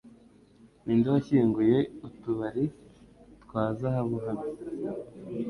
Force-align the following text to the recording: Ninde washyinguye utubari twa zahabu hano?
Ninde 0.83 1.07
washyinguye 1.13 1.77
utubari 2.07 2.65
twa 3.43 3.63
zahabu 3.79 4.17
hano? 4.25 4.45